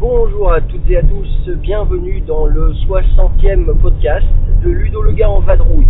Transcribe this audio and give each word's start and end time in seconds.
Bonjour 0.00 0.52
à 0.52 0.60
toutes 0.62 0.88
et 0.88 0.96
à 0.96 1.02
tous, 1.02 1.50
bienvenue 1.58 2.22
dans 2.22 2.46
le 2.46 2.72
60e 2.72 3.76
podcast 3.82 4.24
de 4.64 4.70
Ludo 4.70 5.02
le 5.02 5.12
gars 5.12 5.28
en 5.28 5.40
vadrouille. 5.40 5.86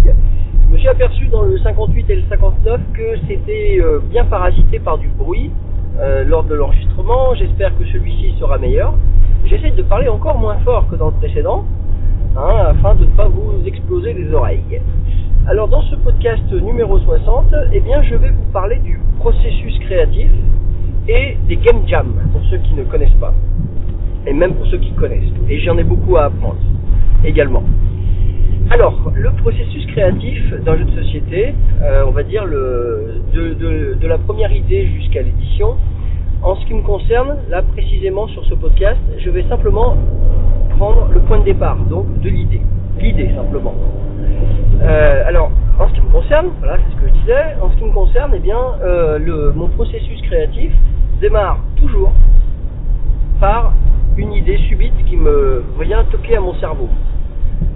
Suis 0.82 0.88
aperçu 0.88 1.28
dans 1.28 1.42
le 1.42 1.56
58 1.60 2.10
et 2.10 2.16
le 2.16 2.22
59 2.28 2.80
que 2.92 3.16
c'était 3.28 3.78
euh, 3.80 4.00
bien 4.10 4.24
parasité 4.24 4.80
par 4.80 4.98
du 4.98 5.06
bruit 5.06 5.52
euh, 6.00 6.24
lors 6.24 6.42
de 6.42 6.56
l'enregistrement. 6.56 7.36
J'espère 7.36 7.78
que 7.78 7.84
celui-ci 7.84 8.34
sera 8.40 8.58
meilleur. 8.58 8.92
J'essaie 9.44 9.70
de 9.70 9.82
parler 9.84 10.08
encore 10.08 10.36
moins 10.36 10.56
fort 10.64 10.88
que 10.90 10.96
dans 10.96 11.06
le 11.06 11.12
précédent, 11.12 11.64
hein, 12.36 12.64
afin 12.70 12.96
de 12.96 13.04
ne 13.04 13.10
pas 13.10 13.28
vous 13.28 13.64
exploser 13.64 14.12
les 14.12 14.34
oreilles. 14.34 14.80
Alors 15.46 15.68
dans 15.68 15.82
ce 15.82 15.94
podcast 15.94 16.50
numéro 16.50 16.98
60, 16.98 17.54
eh 17.72 17.78
bien 17.78 18.02
je 18.02 18.16
vais 18.16 18.30
vous 18.30 18.50
parler 18.52 18.80
du 18.80 18.98
processus 19.20 19.78
créatif 19.86 20.32
et 21.06 21.36
des 21.46 21.58
game 21.58 21.86
jams 21.86 22.14
pour 22.32 22.42
ceux 22.50 22.58
qui 22.58 22.74
ne 22.74 22.82
connaissent 22.82 23.20
pas 23.20 23.32
et 24.26 24.32
même 24.32 24.54
pour 24.54 24.66
ceux 24.66 24.78
qui 24.78 24.90
connaissent. 24.94 25.30
Et 25.48 25.60
j'en 25.60 25.78
ai 25.78 25.84
beaucoup 25.84 26.16
à 26.16 26.24
apprendre 26.24 26.58
également. 27.24 27.62
Alors, 28.72 28.94
le 29.14 29.30
processus 29.32 29.84
créatif 29.88 30.50
d'un 30.64 30.78
jeu 30.78 30.84
de 30.84 31.02
société, 31.02 31.54
euh, 31.82 32.04
on 32.06 32.10
va 32.10 32.22
dire 32.22 32.46
le, 32.46 33.20
de, 33.34 34.06
la 34.06 34.16
première 34.16 34.50
idée 34.50 34.86
jusqu'à 34.86 35.20
l'édition, 35.20 35.76
en 36.42 36.56
ce 36.56 36.64
qui 36.64 36.72
me 36.72 36.80
concerne, 36.80 37.36
là 37.50 37.60
précisément 37.60 38.26
sur 38.28 38.42
ce 38.46 38.54
podcast, 38.54 38.98
je 39.18 39.28
vais 39.28 39.44
simplement 39.50 39.94
prendre 40.78 41.06
le 41.12 41.20
point 41.20 41.40
de 41.40 41.44
départ, 41.44 41.76
donc 41.90 42.18
de 42.20 42.30
l'idée. 42.30 42.62
L'idée 42.98 43.30
simplement. 43.36 43.74
Euh, 44.80 45.22
alors, 45.26 45.50
en 45.78 45.88
ce 45.88 45.92
qui 45.92 46.00
me 46.00 46.10
concerne, 46.10 46.46
voilà, 46.60 46.78
c'est 46.78 46.96
ce 46.96 47.02
que 47.02 47.08
je 47.08 47.20
disais, 47.20 47.44
en 47.60 47.70
ce 47.72 47.76
qui 47.76 47.84
me 47.84 47.92
concerne, 47.92 48.32
eh 48.34 48.40
bien, 48.40 48.58
euh, 48.82 49.52
mon 49.54 49.68
processus 49.68 50.22
créatif 50.22 50.72
démarre 51.20 51.58
toujours 51.76 52.12
par 53.38 53.74
une 54.16 54.32
idée 54.32 54.56
subite 54.66 54.96
qui 55.10 55.16
me 55.18 55.62
vient 55.82 56.04
toquer 56.04 56.36
à 56.36 56.40
mon 56.40 56.54
cerveau. 56.54 56.88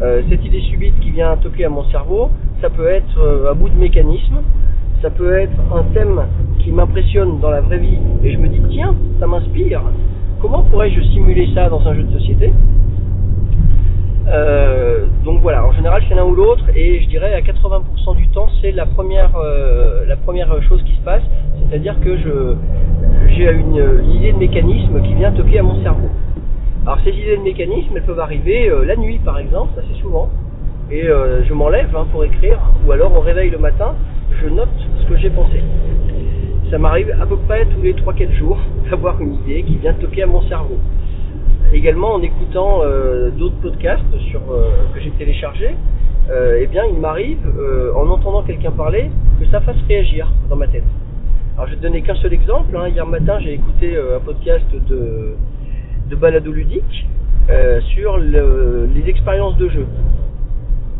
Euh, 0.03 0.21
cette 0.29 0.45
idée 0.45 0.61
subite 0.61 0.99
qui 1.01 1.11
vient 1.11 1.37
toquer 1.39 1.65
à 1.65 1.71
mon 1.71 1.85
cerveau, 1.85 2.29
ça 2.61 2.69
peut 2.69 2.87
être 2.87 3.19
euh, 3.19 3.51
un 3.51 3.55
bout 3.55 3.71
de 3.71 3.79
mécanisme, 3.79 4.43
ça 5.01 5.09
peut 5.09 5.39
être 5.39 5.59
un 5.75 5.85
thème 5.95 6.21
qui 6.59 6.71
m'impressionne 6.71 7.41
dans 7.41 7.51
la 7.51 7.63
vraie 7.63 7.79
vie 7.79 7.99
et 8.23 8.31
je 8.31 8.39
me 8.39 8.49
dis 8.49 8.61
tiens, 8.71 8.95
ça 9.19 9.27
m'inspire. 9.27 9.81
Comment 10.43 10.65
pourrais-je 10.65 11.01
simuler 11.13 11.49
ça 11.55 11.71
dans 11.71 11.81
un 11.87 11.95
jeu 11.95 12.03
de 12.03 12.13
société? 12.19 12.53
Euh, 14.29 15.07
donc 15.25 15.41
voilà, 15.41 15.65
en 15.65 15.73
général 15.73 16.03
c'est 16.09 16.15
l'un 16.15 16.25
ou 16.25 16.35
l'autre 16.35 16.65
et 16.75 17.01
je 17.03 17.09
dirais 17.09 17.33
à 17.33 17.41
80% 17.41 18.17
du 18.17 18.29
temps 18.29 18.49
c'est 18.61 18.73
la 18.73 18.85
première 18.85 19.31
euh, 19.37 20.05
la 20.07 20.17
première 20.17 20.63
chose 20.65 20.83
qui 20.83 20.95
se 20.95 21.01
passe, 21.01 21.23
c'est-à-dire 21.71 21.99
que 22.01 22.19
je 22.19 22.55
j'ai 23.35 23.51
une 23.51 23.77
idée 24.15 24.33
de 24.33 24.39
mécanisme 24.39 25.01
qui 25.03 25.15
vient 25.15 25.33
toquer 25.33 25.61
à 25.61 25.63
mon 25.63 25.81
cerveau. 25.83 26.09
Alors 26.87 27.01
ces 27.03 27.11
idées 27.11 27.37
de 27.37 27.43
mécanisme 27.43 27.97
elles 27.97 28.05
peuvent 28.05 28.21
arriver 28.21 28.69
euh, 28.69 28.85
la 28.85 28.95
nuit 28.95 29.19
par 29.19 29.41
exemple, 29.41 29.77
assez 29.77 30.01
souvent, 30.01 30.29
et 30.89 31.09
euh, 31.09 31.43
je 31.43 31.53
m'enlève 31.53 31.91
hein, 31.97 32.07
pour 32.13 32.23
écrire, 32.23 32.61
ou 32.87 32.93
alors 32.93 33.13
au 33.17 33.19
réveil 33.19 33.51
le 33.51 33.59
matin, 33.59 33.97
je 34.41 34.49
note 34.49 34.69
ce 35.01 35.07
que 35.09 35.17
j'ai 35.17 35.31
pensé. 35.31 35.65
Ça 36.71 36.79
m'arrive 36.79 37.13
à 37.21 37.27
peu 37.27 37.39
près 37.39 37.67
tous 37.67 37.83
les 37.83 37.93
3-4 37.93 38.33
jours 38.37 38.59
d'avoir 38.91 39.21
une 39.21 39.35
idée 39.35 39.65
qui 39.65 39.79
vient 39.79 39.95
toquer 39.95 40.23
à 40.23 40.27
mon 40.27 40.43
cerveau 40.43 40.79
également 41.75 42.15
en 42.15 42.23
écoutant 42.23 42.83
euh, 42.85 43.31
d'autres 43.31 43.61
podcasts 43.61 44.05
que 44.95 45.01
j'ai 45.01 45.11
téléchargés, 45.19 45.75
eh 46.31 46.67
bien 46.69 46.85
il 46.85 47.01
m'arrive, 47.01 47.39
en 47.97 48.09
entendant 48.09 48.43
quelqu'un 48.43 48.71
parler, 48.71 49.11
que 49.41 49.47
ça 49.47 49.61
fasse 49.61 49.77
réagir 49.89 50.31
dans 50.49 50.55
ma 50.55 50.69
tête. 50.69 50.85
Alors 51.57 51.67
je 51.67 51.73
vais 51.73 51.79
te 51.79 51.83
donner 51.83 52.03
qu'un 52.03 52.15
seul 52.15 52.33
exemple. 52.33 52.77
hein. 52.77 52.89
Hier 52.89 53.05
matin 53.05 53.41
j'ai 53.41 53.55
écouté 53.55 53.97
un 53.97 54.21
podcast 54.21 54.65
de, 54.89 55.35
de 56.11 56.17
balado 56.17 56.53
ludique 56.53 57.07
euh, 57.51 57.81
sur 57.95 58.19
le- 58.19 58.89
les 58.95 59.09
expériences 59.09 59.57
de 59.57 59.69
jeu. 59.69 59.87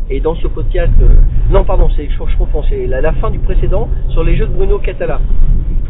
Et 0.09 0.19
dans 0.21 0.35
ce 0.35 0.47
podcast, 0.47 0.93
euh, 1.01 1.07
non 1.51 1.63
pardon, 1.65 1.89
c'est, 1.95 2.05
je, 2.07 2.13
je 2.31 2.37
confonds, 2.37 2.63
c'est 2.69 2.87
la, 2.87 3.01
la 3.01 3.11
fin 3.13 3.29
du 3.29 3.39
précédent 3.39 3.89
sur 4.09 4.23
les 4.23 4.37
jeux 4.37 4.47
de 4.47 4.53
Bruno 4.53 4.79
Catala. 4.79 5.19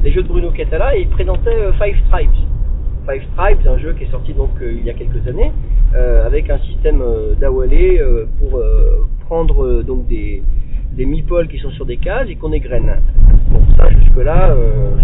Les 0.04 0.12
jeux 0.12 0.24
de 0.24 0.28
Bruno 0.28 0.50
Catala 0.52 0.96
et 0.98 1.02
il 1.02 1.08
présentait 1.10 1.54
euh, 1.56 1.72
Five 1.74 1.98
Stripes. 2.08 2.30
Five 3.08 3.24
Stripes, 3.34 3.68
un 3.68 3.78
jeu 3.78 3.94
qui 3.94 4.04
est 4.06 4.12
sorti 4.12 4.34
donc 4.34 4.50
il 4.62 4.84
y 4.84 4.90
a 4.90 4.94
quelques 4.94 5.26
années, 5.28 5.52
avec 6.26 6.50
un 6.50 6.58
système 6.60 7.02
euh, 7.02 8.26
pour 8.40 8.60
prendre 9.26 9.82
donc 9.84 10.08
des, 10.08 10.42
des 10.94 11.06
meeples 11.06 11.48
qui 11.48 11.58
sont 11.60 11.70
sur 11.72 11.86
des 11.86 11.98
cases 11.98 12.28
et 12.30 12.36
qu'on 12.36 12.52
égrène. 12.52 12.92
Bon, 13.50 13.62
ça 13.78 13.90
jusque 13.92 14.18
là, 14.24 14.54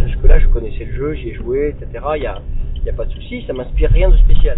jusque 0.06 0.24
là 0.28 0.38
je 0.40 0.48
connaissais 0.48 0.86
le 0.86 0.94
jeu, 0.94 1.14
j'y 1.14 1.30
ai 1.30 1.34
joué, 1.36 1.70
etc. 1.70 2.04
Il 2.18 2.24
y 2.24 2.26
a, 2.26 2.40
il 2.84 2.88
y 2.88 2.90
a 2.90 2.94
pas 2.94 3.06
de 3.06 3.12
souci, 3.12 3.44
ça 3.48 3.54
m'inspire 3.54 3.90
rien 3.92 4.10
de 4.10 4.18
spécial. 4.18 4.58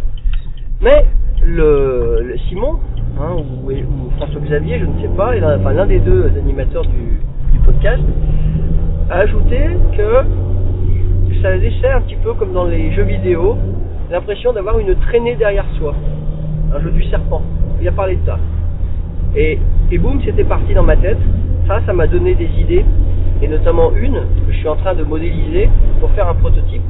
Mais 0.81 1.05
le, 1.45 2.35
Simon, 2.49 2.79
hein, 3.21 3.35
ou, 3.37 3.69
ou 3.71 4.09
François 4.17 4.41
Xavier, 4.41 4.79
je 4.79 4.85
ne 4.85 4.99
sais 4.99 5.15
pas, 5.15 5.35
l'un- 5.35 5.85
des 5.85 5.99
deux 5.99 6.31
animateurs 6.35 6.85
du, 6.85 7.19
podcast, 7.63 8.01
a 9.09 9.19
ajouté 9.19 9.57
que 9.97 11.41
ça 11.41 11.55
laissait 11.55 11.89
un 11.89 12.01
petit 12.01 12.15
peu 12.15 12.33
comme 12.33 12.53
dans 12.53 12.65
les 12.65 12.91
jeux 12.93 13.03
vidéo, 13.03 13.57
l'impression 14.11 14.53
d'avoir 14.53 14.79
une 14.79 14.95
traînée 14.95 15.35
derrière 15.35 15.65
soi. 15.77 15.93
Un 16.75 16.79
jeu 16.81 16.91
du 16.91 17.03
serpent. 17.05 17.41
Il 17.81 17.87
a 17.87 17.91
parlé 17.91 18.15
de 18.15 18.25
ça. 18.25 18.39
Et 19.35 19.59
boum, 19.99 20.19
c'était 20.25 20.43
parti 20.43 20.73
dans 20.73 20.83
ma 20.83 20.97
tête. 20.97 21.17
Ça, 21.67 21.81
ça 21.85 21.93
m'a 21.93 22.07
donné 22.07 22.35
des 22.35 22.49
idées, 22.59 22.85
et 23.41 23.47
notamment 23.47 23.91
une 23.95 24.13
que 24.47 24.51
je 24.51 24.57
suis 24.57 24.67
en 24.67 24.75
train 24.75 24.93
de 24.95 25.03
modéliser 25.03 25.69
pour 25.99 26.09
faire 26.11 26.27
un 26.27 26.35
prototype, 26.35 26.81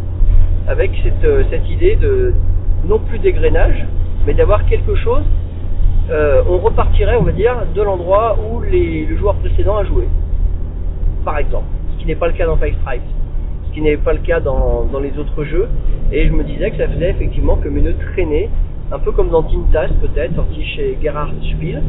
avec 0.68 0.92
cette, 1.04 1.24
euh, 1.24 1.44
cette 1.50 1.70
idée 1.70 1.96
de 1.96 2.34
non 2.88 3.00
plus 3.00 3.20
d'égrainage, 3.20 3.86
mais 4.26 4.34
d'avoir 4.34 4.66
quelque 4.66 4.96
chose. 4.96 5.24
euh, 6.12 6.44
on 6.48 6.58
repartirait, 6.60 7.16
on 7.18 7.24
va 7.24 7.32
dire, 7.32 7.56
de 7.74 7.82
l'endroit 7.82 8.38
où 8.38 8.62
les, 8.62 9.06
le 9.06 9.18
joueur 9.18 9.36
précédent 9.36 9.78
a 9.78 9.86
joué. 9.86 10.08
Par 11.24 11.38
exemple. 11.40 11.66
Ce 11.94 12.02
qui 12.02 12.08
n'est 12.08 12.16
pas 12.16 12.28
le 12.28 12.34
cas 12.34 12.46
dans 12.46 12.58
Five 12.58 12.76
Stripes 12.84 13.02
ce 13.68 13.74
qui 13.74 13.82
n'est 13.82 13.98
pas 13.98 14.14
le 14.14 14.20
cas 14.20 14.40
dans, 14.40 14.86
dans 14.86 15.00
les 15.00 15.18
autres 15.18 15.44
jeux. 15.44 15.68
Et 16.12 16.28
je 16.28 16.32
me 16.32 16.44
disais 16.44 16.72
que 16.72 16.78
ça 16.78 16.88
faisait 16.88 17.10
effectivement 17.10 17.58
comme 17.58 17.76
une 17.76 17.94
traînée, 18.14 18.50
un 18.92 19.00
peu 19.00 19.12
comme 19.12 19.30
dans 19.30 19.44
Tintas 19.44 19.90
peut-être, 20.00 20.36
sorti 20.36 20.64
chez 20.64 20.98
Gerhard 21.02 21.32
Spiel. 21.42 21.82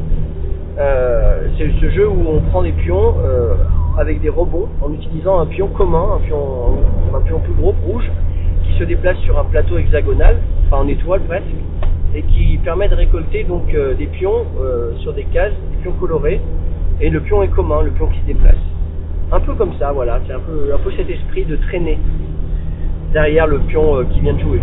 Euh, 0.79 1.49
c'est 1.57 1.71
ce 1.81 1.91
jeu 1.91 2.09
où 2.09 2.25
on 2.27 2.41
prend 2.51 2.63
des 2.63 2.73
pions 2.73 3.15
avec 3.99 4.21
des 4.21 4.29
rebonds 4.31 4.69
en 4.83 4.93
utilisant 4.93 5.39
un 5.39 5.47
pion 5.47 5.69
commun, 5.69 6.17
un 6.17 6.27
pion, 6.27 6.39
un 7.15 7.21
pion 7.21 7.39
plus 7.41 7.55
gros, 7.55 7.75
rouge, 7.87 8.11
se 8.79 8.85
déplace 8.85 9.17
sur 9.19 9.39
un 9.39 9.45
plateau 9.45 9.79
hexagonal, 9.79 10.37
enfin 10.67 10.83
en 10.83 10.89
étoile 10.89 11.21
presque, 11.23 11.45
et 12.15 12.23
qui 12.23 12.59
permet 12.59 12.89
de 12.89 12.95
récolter 12.95 13.45
donc 13.45 13.73
euh, 13.75 13.95
des 13.95 14.07
pions 14.07 14.45
euh, 14.61 14.95
sur 14.99 15.13
des 15.13 15.25
cases, 15.25 15.53
des 15.71 15.83
pions 15.83 15.93
colorés, 15.93 16.41
et 17.01 17.11
le 17.11 17.21
pion 17.21 17.43
est 17.43 17.49
commun, 17.49 17.83
le 17.83 17.91
pion 17.91 18.07
qui 18.09 18.21
se 18.21 18.27
déplace. 18.27 18.55
Un 19.33 19.41
peu 19.41 19.55
comme 19.55 19.73
ça, 19.79 19.93
voilà, 19.93 20.21
c'est 20.27 20.33
un 20.33 20.41
peu, 20.41 20.71
cet 20.97 21.11
esprit 21.11 21.45
de 21.45 21.57
traîner 21.57 21.99
derrière 23.13 23.47
le 23.47 23.59
pion 23.61 23.97
euh, 23.97 24.05
qui 24.05 24.21
vient 24.21 24.35
de 24.35 24.41
jouer. 24.41 24.61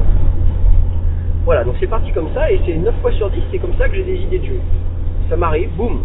Voilà, 1.46 1.64
donc 1.64 1.76
c'est 1.80 1.88
parti 1.88 2.12
comme 2.12 2.30
ça, 2.34 2.52
et 2.52 2.60
c'est 2.66 2.76
9 2.76 2.94
fois 3.02 3.12
sur 3.14 3.30
10, 3.30 3.42
c'est 3.52 3.58
comme 3.58 3.76
ça 3.78 3.90
que 3.90 3.96
j'ai 3.96 4.04
des 4.04 4.16
idées 4.16 4.40
de 4.40 4.46
jeu. 4.46 4.60
Ça 5.30 5.36
m'arrive, 5.36 5.70
boum. 5.76 6.02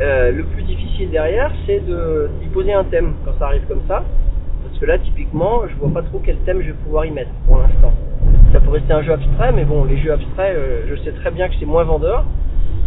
Le 0.00 0.42
plus 0.42 0.64
difficile 0.64 1.10
derrière, 1.10 1.52
c'est 1.66 1.80
d'y 1.80 2.48
poser 2.48 2.72
un 2.72 2.84
thème 2.84 3.14
quand 3.24 3.30
ça 3.38 3.46
arrive 3.46 3.62
comme 3.68 3.82
ça. 3.86 4.02
Parce 4.64 4.78
que 4.78 4.86
là, 4.86 4.98
typiquement, 4.98 5.62
je 5.68 5.74
vois 5.76 5.92
pas 5.92 6.02
trop 6.02 6.20
quel 6.24 6.36
thème 6.38 6.60
je 6.62 6.68
vais 6.68 6.78
pouvoir 6.84 7.04
y 7.04 7.10
mettre 7.10 7.30
pour 7.46 7.58
l'instant. 7.58 7.92
Ça 8.52 8.60
peut 8.60 8.70
rester 8.70 8.92
un 8.92 9.02
jeu 9.02 9.12
abstrait, 9.12 9.52
mais 9.52 9.64
bon, 9.64 9.84
les 9.84 9.98
jeux 9.98 10.12
abstraits, 10.12 10.56
euh, 10.56 10.86
je 10.88 10.96
sais 11.02 11.12
très 11.12 11.30
bien 11.30 11.48
que 11.48 11.54
c'est 11.60 11.66
moins 11.66 11.84
vendeur. 11.84 12.24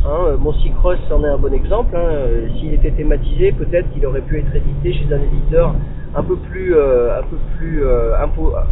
Hein, 0.05 0.09
euh, 0.27 0.37
mon 0.37 0.53
Cross 0.79 0.99
en 1.11 1.23
est 1.23 1.27
un 1.27 1.37
bon 1.37 1.53
exemple. 1.53 1.95
hein. 1.95 1.99
Euh, 1.99 2.47
S'il 2.59 2.73
était 2.73 2.91
thématisé, 2.91 3.51
peut-être 3.51 3.89
qu'il 3.91 4.05
aurait 4.05 4.21
pu 4.21 4.39
être 4.39 4.55
édité 4.55 4.93
chez 4.93 5.13
un 5.13 5.21
éditeur 5.21 5.75
un 6.15 6.23
peu 6.23 6.35
plus, 6.37 6.73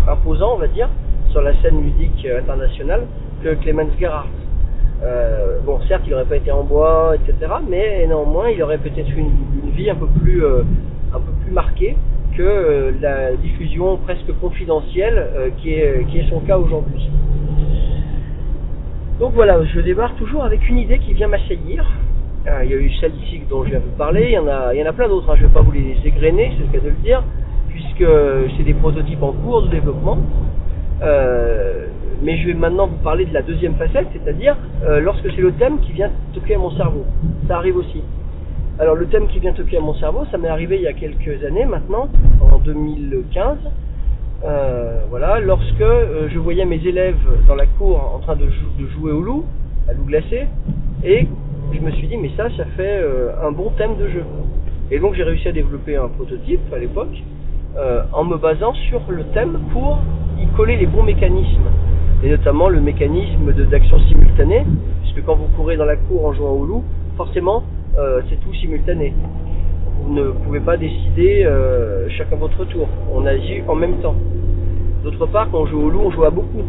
imposant, 0.08 0.54
on 0.56 0.58
va 0.58 0.68
dire, 0.68 0.90
sur 1.30 1.42
la 1.42 1.54
scène 1.62 1.82
ludique 1.82 2.26
euh, 2.26 2.40
internationale 2.40 3.02
que 3.44 3.54
Clemens 3.56 3.92
Gerhardt. 4.00 4.30
Bon, 5.66 5.80
certes, 5.88 6.04
il 6.06 6.12
n'aurait 6.12 6.26
pas 6.26 6.38
été 6.38 6.52
en 6.52 6.64
bois, 6.64 7.14
etc., 7.16 7.52
mais 7.68 8.06
néanmoins, 8.08 8.50
il 8.50 8.62
aurait 8.64 8.78
peut-être 8.78 9.10
eu 9.10 9.20
une, 9.20 9.72
vie 9.72 9.90
un 9.90 9.96
peu 9.96 10.08
plus 10.08 10.42
marquée 11.52 11.98
que 12.38 12.44
euh, 12.44 12.92
la 13.02 13.36
diffusion 13.36 13.98
presque 13.98 14.32
confidentielle 14.40 15.18
euh, 15.18 15.50
qui, 15.58 15.74
est, 15.74 16.06
qui 16.08 16.20
est 16.20 16.30
son 16.30 16.40
cas 16.42 16.58
aujourd'hui. 16.58 17.10
Donc 19.20 19.34
voilà, 19.34 19.64
je 19.64 19.80
démarre 19.80 20.16
toujours 20.16 20.44
avec 20.44 20.68
une 20.70 20.78
idée 20.78 21.00
qui 21.00 21.14
vient 21.14 21.28
m'assaillir, 21.28 21.86
Euh, 22.48 22.64
il 22.64 22.70
y 22.70 22.74
a 22.76 22.78
eu 22.78 22.92
celle 23.02 23.16
ici 23.24 23.42
dont 23.50 23.64
je 23.64 23.72
viens 23.72 23.80
de 23.80 23.86
vous 23.86 23.98
parler, 23.98 24.26
il 24.26 24.34
y 24.34 24.38
en 24.38 24.48
a, 24.48 24.72
y 24.76 24.84
en 24.84 24.86
a 24.86 24.94
plein 24.94 25.08
d'autres, 25.08 25.28
hein. 25.32 25.36
je 25.36 25.44
ne 25.44 25.48
vais 25.48 25.54
pas 25.54 25.62
vous 25.62 25.72
les 25.72 25.98
égrener, 26.06 26.52
c'est 26.54 26.64
le 26.68 26.72
cas 26.72 26.84
de 26.86 26.90
le 26.90 27.02
dire, 27.02 27.24
puisque 27.70 28.06
c'est 28.56 28.64
des 28.64 28.76
prototypes 28.76 29.24
en 29.24 29.34
cours 29.34 29.64
de 29.64 29.70
développement. 29.70 30.20
Euh, 31.02 31.88
mais 32.22 32.38
je 32.38 32.48
vais 32.48 32.54
maintenant 32.54 32.88
vous 32.88 32.98
parler 32.98 33.26
de 33.26 33.34
la 33.34 33.42
deuxième 33.42 33.76
facette, 33.76 34.08
c'est-à-dire 34.14 34.56
euh, 34.88 35.00
lorsque 35.00 35.28
c'est 35.34 35.42
le 35.42 35.54
thème 35.54 35.80
qui 35.80 35.92
vient 35.94 36.12
toquer 36.36 36.56
à 36.56 36.60
mon 36.60 36.70
cerveau. 36.72 37.04
Ça 37.48 37.58
arrive 37.58 37.78
aussi. 37.78 38.04
Alors 38.80 38.96
le 38.96 39.06
thème 39.08 39.28
qui 39.28 39.40
vient 39.40 39.54
toquer 39.54 39.78
à 39.78 39.82
mon 39.82 39.94
cerveau, 39.96 40.26
ça 40.32 40.38
m'est 40.38 40.50
arrivé 40.50 40.76
il 40.76 40.82
y 40.82 40.88
a 40.88 40.94
quelques 40.94 41.44
années 41.46 41.66
maintenant, 41.66 42.10
en 42.52 42.58
2015. 42.58 43.58
Euh, 44.44 45.00
voilà, 45.10 45.40
lorsque 45.40 45.80
euh, 45.82 46.28
je 46.30 46.38
voyais 46.40 46.66
mes 46.66 46.86
élèves 46.86 47.16
dans 47.48 47.56
la 47.56 47.66
cour 47.66 48.12
en 48.16 48.20
train 48.20 48.36
de, 48.36 48.46
jou- 48.48 48.72
de 48.84 48.88
jouer 48.90 49.12
au 49.14 49.22
loup, 49.22 49.46
à 49.90 49.94
loup 49.94 50.04
glacé, 50.04 50.48
et 51.06 51.26
je 51.74 51.80
me 51.80 51.90
suis 51.92 52.08
dit 52.08 52.18
mais 52.18 52.32
ça, 52.36 52.48
ça 52.58 52.66
fait 52.76 53.00
euh, 53.02 53.30
un 53.42 53.52
bon 53.52 53.72
thème 53.78 53.96
de 53.98 54.10
jeu. 54.10 54.24
Et 54.92 55.00
donc 55.00 55.14
j'ai 55.16 55.24
réussi 55.24 55.48
à 55.48 55.52
développer 55.54 55.96
un 55.96 56.10
prototype 56.10 56.60
à 56.74 56.78
l'époque 56.78 57.24
euh, 57.78 58.02
en 58.14 58.26
me 58.26 58.38
basant 58.38 58.74
sur 58.74 59.02
le 59.10 59.24
thème 59.34 59.58
pour 59.72 60.00
y 60.38 60.46
coller 60.58 60.76
les 60.76 60.86
bons 60.86 61.04
mécanismes 61.04 61.70
et 62.24 62.30
notamment 62.30 62.68
le 62.70 62.82
mécanisme 62.82 63.52
d'action 63.70 64.00
simultanée, 64.02 64.66
puisque 65.02 65.26
quand 65.26 65.36
vous 65.36 65.48
courez 65.56 65.78
dans 65.78 65.86
la 65.86 65.96
cour 65.96 66.26
en 66.26 66.34
jouant 66.34 66.52
au 66.52 66.66
loup, 66.66 66.84
forcément 67.18 67.64
euh, 67.98 68.22
c'est 68.30 68.36
tout 68.42 68.54
simultané. 68.56 69.14
Vous 70.02 70.14
ne 70.14 70.30
pouvez 70.32 70.60
pas 70.60 70.76
décider 70.78 71.44
euh, 71.46 72.10
chacun 72.10 72.36
votre 72.36 72.66
tour, 72.66 72.88
on 73.14 73.26
agit 73.26 73.62
en 73.68 73.76
même 73.76 74.00
temps. 74.02 74.16
D'autre 75.04 75.26
part, 75.28 75.50
quand 75.52 75.62
on 75.62 75.66
joue 75.68 75.82
au 75.82 75.90
loup, 75.90 76.02
on 76.06 76.12
joue 76.12 76.26
à 76.26 76.30
beaucoup. 76.30 76.64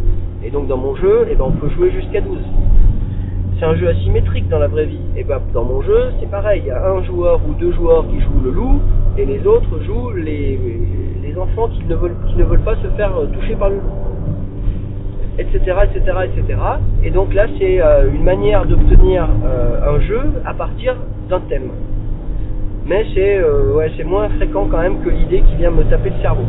Et 0.44 0.50
donc 0.50 0.68
dans 0.68 0.76
mon 0.76 0.94
jeu, 0.94 1.26
eh 1.30 1.34
ben, 1.34 1.44
on 1.46 1.52
peut 1.52 1.68
jouer 1.70 1.90
jusqu'à 1.90 2.20
12. 2.20 2.38
C'est 3.58 3.64
un 3.64 3.74
jeu 3.74 3.88
asymétrique 3.88 4.48
dans 4.48 4.58
la 4.58 4.68
vraie 4.68 4.86
vie. 4.86 5.00
Et 5.16 5.24
ben 5.24 5.40
dans 5.52 5.64
mon 5.64 5.82
jeu, 5.82 6.12
c'est 6.20 6.30
pareil. 6.30 6.62
Il 6.64 6.68
y 6.68 6.70
a 6.70 6.92
un 6.92 7.02
joueur 7.04 7.40
ou 7.48 7.54
deux 7.54 7.72
joueurs 7.72 8.06
qui 8.08 8.20
jouent 8.20 8.44
le 8.44 8.50
loup, 8.50 8.80
et 9.18 9.24
les 9.24 9.44
autres 9.46 9.82
jouent 9.84 10.12
les, 10.12 10.58
enfants 11.38 11.68
qui 11.68 11.84
ne, 11.84 11.94
veulent, 11.94 12.60
pas 12.60 12.76
se 12.76 12.88
faire 12.96 13.12
toucher 13.32 13.56
par 13.56 13.68
le 13.68 13.76
loup. 13.76 14.15
Etc. 15.38 15.58
etc. 15.60 16.18
etc. 16.24 16.58
Et 17.04 17.10
donc 17.10 17.34
là, 17.34 17.46
c'est 17.58 17.80
euh, 17.82 18.08
une 18.10 18.24
manière 18.24 18.64
d'obtenir 18.64 19.28
euh, 19.44 19.94
un 19.96 20.00
jeu 20.00 20.22
à 20.46 20.54
partir 20.54 20.96
d'un 21.28 21.40
thème. 21.40 21.70
Mais 22.86 23.04
c'est 23.14 23.36
euh, 23.36 23.86
c'est 23.96 24.04
moins 24.04 24.30
fréquent 24.30 24.66
quand 24.70 24.78
même 24.78 25.02
que 25.02 25.10
l'idée 25.10 25.42
qui 25.42 25.56
vient 25.56 25.70
me 25.70 25.84
taper 25.84 26.10
le 26.10 26.22
cerveau. 26.22 26.44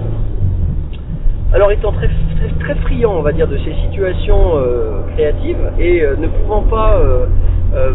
Alors 1.54 1.72
étant 1.72 1.92
très, 1.92 2.08
très, 2.08 2.50
très 2.60 2.76
friand, 2.76 3.18
on 3.18 3.22
va 3.22 3.34
dire, 3.34 3.48
de 3.48 3.58
ces 3.58 3.74
situations 3.88 4.54
créatives 5.16 5.72
et 5.80 6.02
ne 6.02 6.28
pouvant 6.28 6.62
pas 6.64 7.02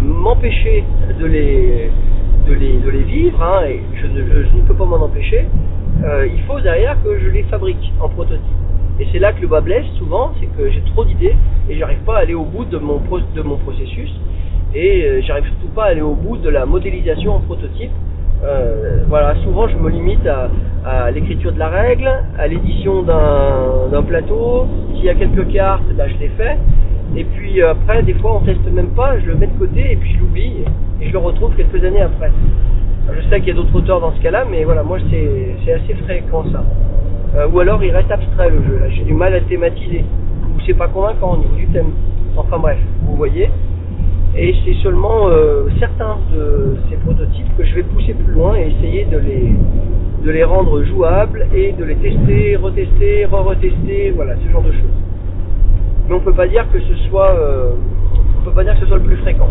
m'empêcher 0.00 0.84
de 1.20 1.26
les, 1.26 1.90
de, 2.48 2.54
les, 2.54 3.02
vivre, 3.02 3.42
hein, 3.42 3.66
je 3.94 4.06
ne, 4.06 4.22
je 4.24 4.56
ne 4.56 4.62
peux 4.66 4.74
pas 4.74 4.86
m'en 4.86 5.04
empêcher, 5.04 5.46
il 6.02 6.42
faut 6.46 6.60
derrière 6.60 6.96
que 7.04 7.18
je 7.18 7.28
les 7.28 7.42
fabrique 7.42 7.92
en 8.00 8.08
prototype. 8.08 8.40
Et 9.00 9.06
c'est 9.12 9.18
là 9.18 9.32
que 9.32 9.40
le 9.40 9.48
bas 9.48 9.60
blesse 9.60 9.86
souvent, 9.98 10.32
c'est 10.38 10.46
que 10.46 10.70
j'ai 10.70 10.82
trop 10.92 11.04
d'idées 11.04 11.34
et 11.68 11.78
j'arrive 11.78 12.00
pas 12.00 12.16
à 12.16 12.20
aller 12.20 12.34
au 12.34 12.44
bout 12.44 12.64
de 12.64 12.78
mon, 12.78 12.98
processus 12.98 14.10
et 14.74 15.04
euh, 15.04 15.20
j'arrive 15.22 15.44
surtout 15.44 15.74
pas 15.74 15.84
à 15.84 15.88
aller 15.88 16.02
au 16.02 16.14
bout 16.14 16.36
de 16.36 16.48
la 16.48 16.66
modélisation 16.66 17.36
en 17.36 17.40
prototype. 17.40 17.90
Euh, 18.44 19.04
voilà, 19.08 19.34
souvent 19.44 19.68
je 19.68 19.76
me 19.76 19.88
limite 19.88 20.26
à, 20.26 20.50
à 20.84 21.10
l'écriture 21.10 21.52
de 21.52 21.58
la 21.58 21.68
règle, 21.68 22.10
à 22.38 22.46
l'édition 22.48 23.02
d'un 23.02 24.02
plateau. 24.02 24.66
S'il 24.94 25.04
y 25.04 25.08
a 25.08 25.14
quelques 25.14 25.48
cartes, 25.52 25.84
ben, 25.96 26.08
je 26.08 26.18
les 26.18 26.28
fais. 26.30 26.58
Et 27.16 27.24
puis 27.24 27.62
euh, 27.62 27.72
après, 27.72 28.02
des 28.02 28.14
fois 28.14 28.40
on 28.40 28.44
teste 28.44 28.64
même 28.72 28.90
pas, 28.90 29.18
je 29.20 29.26
le 29.26 29.34
mets 29.36 29.46
de 29.46 29.58
côté 29.58 29.92
et 29.92 29.96
puis 29.96 30.14
je 30.14 30.20
l'oublie 30.20 30.52
et 31.00 31.06
je 31.06 31.12
le 31.12 31.18
retrouve 31.18 31.54
quelques 31.56 31.82
années 31.84 32.02
après. 32.02 32.30
Je 33.10 33.28
sais 33.28 33.40
qu'il 33.40 33.48
y 33.48 33.50
a 33.52 33.54
d'autres 33.54 33.74
auteurs 33.74 34.00
dans 34.00 34.14
ce 34.14 34.20
cas-là, 34.22 34.44
mais 34.50 34.64
voilà, 34.64 34.82
moi 34.82 34.98
c'est 35.10 35.72
assez 35.72 35.94
fréquent 36.04 36.44
ça. 36.52 36.64
Euh, 37.34 37.49
ou 37.49 37.61
alors 37.61 37.82
il 37.82 37.90
reste 37.90 38.11
abstrait 38.11 38.50
le 38.50 38.62
jeu, 38.62 38.81
j'ai 38.90 39.05
du 39.05 39.14
mal 39.14 39.32
à 39.32 39.40
le 39.40 39.46
thématiser, 39.46 40.05
ou 40.44 40.61
c'est 40.67 40.75
pas 40.75 40.88
convaincant 40.88 41.32
au 41.32 41.37
niveau 41.38 41.55
du 41.56 41.67
thème. 41.69 41.93
Enfin 42.37 42.58
bref, 42.58 42.79
vous 43.02 43.17
voyez. 43.17 43.49
Et 44.37 44.55
c'est 44.64 44.75
seulement 44.82 45.29
euh, 45.29 45.64
certains 45.79 46.19
de 46.34 46.76
ces 46.90 46.96
prototypes 46.96 47.56
que 47.56 47.64
je 47.64 47.75
vais 47.75 47.82
pousser 47.82 48.14
plus 48.14 48.32
loin 48.32 48.56
et 48.56 48.69
essayer 48.69 49.05
de 49.06 49.19
les, 49.19 49.55
de 50.25 50.31
les 50.31 50.44
rendre 50.44 50.82
jouables 50.84 51.46
et 51.55 51.73
de 51.73 51.84
les 51.84 51.96
tester, 51.96 52.56
retester, 52.56 53.26
re-retester, 53.26 54.12
voilà, 54.14 54.35
ce 54.37 54.50
genre 54.50 54.62
de 54.62 54.73
choses. 54.73 54.96
Mais 56.08 56.14
on 56.14 56.20
peut 56.20 56.35
pas 56.35 56.46
dire 56.46 56.67
que 56.70 56.81
ce 56.81 56.94
soit, 57.08 57.31
euh, 57.31 57.73
on 58.40 58.44
peut 58.44 58.55
pas 58.55 58.64
dire 58.64 58.75
que 58.75 58.81
ce 58.81 58.87
soit 58.87 58.99
le 58.99 59.05
plus 59.05 59.17
fréquent. 59.17 59.50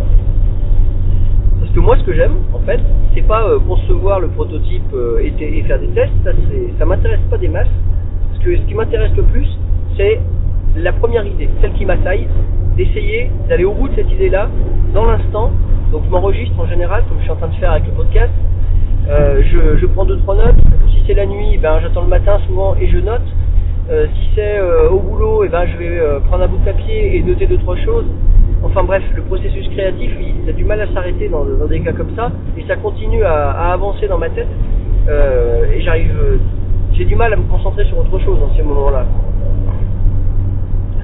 Parce 1.72 1.80
que 1.80 1.86
moi, 1.86 1.98
ce 2.00 2.04
que 2.04 2.14
j'aime, 2.14 2.36
en 2.54 2.60
fait, 2.66 2.82
c'est 3.14 3.26
pas 3.26 3.48
euh, 3.48 3.58
concevoir 3.66 4.20
le 4.20 4.28
prototype 4.28 4.94
euh, 4.94 5.22
et, 5.24 5.62
faire 5.62 5.80
des 5.80 5.88
tests, 5.88 6.12
ça, 6.26 6.32
ça 6.78 6.86
m'intéresse 6.86 7.22
pas 7.30 7.38
des 7.38 7.48
masses. 7.48 7.70
Parce 8.30 8.44
que 8.44 8.58
ce 8.58 8.62
qui 8.64 8.74
m'intéresse 8.74 9.14
le 9.16 9.24
plus, 9.24 9.48
c'est 9.96 10.20
la 10.76 10.92
première 10.92 11.26
idée, 11.26 11.48
celle 11.62 11.72
qui 11.72 11.86
m'assaille, 11.86 12.28
d'essayer 12.76 13.32
d'aller 13.48 13.64
au 13.64 13.72
bout 13.72 13.88
de 13.88 13.96
cette 13.96 14.12
idée-là, 14.12 14.50
dans 14.94 15.06
l'instant. 15.06 15.52
Donc 15.94 16.04
je 16.04 16.10
m'enregistre 16.10 16.60
en 16.60 16.68
général, 16.68 17.06
comme 17.08 17.20
je 17.20 17.24
suis 17.24 17.32
en 17.32 17.38
train 17.38 17.48
de 17.48 17.54
faire 17.54 17.72
avec 17.72 17.86
le 17.86 17.94
podcast. 17.94 18.34
Euh, 19.10 19.42
je, 19.42 19.78
je 19.78 19.86
prends 19.86 20.04
deux 20.04 20.18
trois 20.18 20.36
notes. 20.36 20.60
Si 20.90 21.04
c'est 21.08 21.14
la 21.14 21.26
nuit, 21.26 21.58
ben 21.58 21.80
j'attends 21.82 22.02
le 22.02 22.10
matin 22.10 22.38
souvent 22.48 22.76
et 22.82 22.90
je 22.90 22.98
note. 22.98 23.22
Si 23.88 24.30
c'est 24.36 24.60
au 24.90 25.00
boulot, 25.00 25.44
et 25.46 25.50
ben 25.50 25.66
je 25.68 25.78
vais 25.78 26.02
prendre 26.28 26.44
un 26.44 26.48
bout 26.48 26.58
de 26.58 26.66
papier 26.66 27.16
et 27.16 27.24
noter 27.24 27.46
deux 27.46 27.58
trois 27.60 27.78
choses. 27.78 28.06
Enfin 28.64 28.84
bref, 28.84 29.04
le 29.16 29.24
processus 29.24 29.68
créatif, 29.70 30.12
il, 30.20 30.50
a 30.50 30.54
du 30.54 30.64
mal 30.64 30.80
à 30.82 30.88
s'arrêter 30.94 31.30
dans, 31.30 31.46
des 31.68 31.80
cas 31.82 31.94
comme 31.94 32.16
ça, 32.16 32.32
et 32.58 32.64
ça 32.68 32.76
continue 32.76 33.24
à, 33.24 33.52
à 33.52 33.74
avancer 33.74 34.08
dans 34.08 34.18
ma 34.18 34.30
tête. 34.30 34.48
Euh, 35.10 35.66
et 35.74 35.82
j'arrive, 35.82 36.16
euh, 36.16 36.38
j'ai 36.94 37.06
du 37.06 37.16
mal 37.16 37.34
à 37.34 37.36
me 37.36 37.44
concentrer 37.44 37.86
sur 37.86 37.98
autre 37.98 38.20
chose 38.20 38.40
dans 38.40 38.54
ces 38.56 38.62
moments-là. 38.62 39.06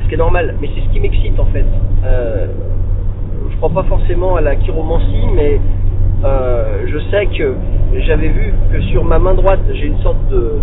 Ce 0.04 0.08
qui 0.08 0.14
est 0.14 0.18
normal, 0.18 0.56
mais 0.62 0.70
c'est 0.76 0.82
ce 0.82 0.90
qui 0.94 1.00
m'excite 1.00 1.40
en 1.40 1.46
fait. 1.46 1.66
Euh, 2.06 2.48
je 3.50 3.58
crois 3.58 3.70
pas 3.70 3.84
forcément 3.84 4.36
à 4.36 4.42
la 4.42 4.56
chiromancie, 4.56 5.28
mais 5.34 5.60
euh, 6.24 6.86
je 6.88 7.00
sais 7.10 7.26
que 7.26 7.56
j'avais 8.06 8.30
vu 8.30 8.54
que 8.72 8.82
sur 8.82 9.04
ma 9.04 9.20
main 9.20 9.34
droite, 9.34 9.60
j'ai 9.74 9.88
une 9.88 10.00
sorte 10.00 10.28
de, 10.30 10.60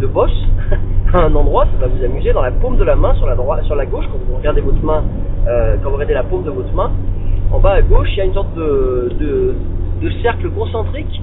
de 0.00 0.06
bosse 0.06 0.46
à 1.12 1.18
un 1.24 1.34
endroit, 1.34 1.64
ça 1.64 1.86
va 1.86 1.92
vous 1.92 2.04
amuser, 2.04 2.32
dans 2.32 2.42
la 2.42 2.50
paume 2.50 2.76
de 2.76 2.84
la 2.84 2.96
main, 2.96 3.14
sur 3.14 3.26
la 3.26 3.34
droite, 3.34 3.64
sur 3.64 3.76
la 3.76 3.86
gauche, 3.86 4.04
quand 4.12 4.18
vous 4.28 4.36
regardez 4.36 4.60
votre 4.60 4.82
main, 4.84 5.04
euh, 5.46 5.76
quand 5.82 5.90
vous 5.90 5.96
regardez 5.96 6.14
la 6.14 6.22
paume 6.22 6.44
de 6.44 6.50
votre 6.50 6.72
main, 6.72 6.90
en 7.52 7.58
bas 7.58 7.72
à 7.72 7.82
gauche, 7.82 8.08
il 8.12 8.18
y 8.18 8.20
a 8.22 8.24
une 8.24 8.34
sorte 8.34 8.54
de, 8.54 9.12
de, 9.18 9.54
de 10.00 10.10
cercle 10.22 10.50
concentrique 10.50 11.20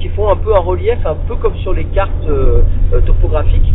qui 0.00 0.08
font 0.08 0.28
un 0.28 0.36
peu 0.36 0.54
un 0.54 0.60
relief, 0.60 0.98
un 1.06 1.16
peu 1.26 1.36
comme 1.36 1.54
sur 1.56 1.72
les 1.72 1.84
cartes 1.86 2.10
euh, 2.28 2.62
topographiques. 3.06 3.72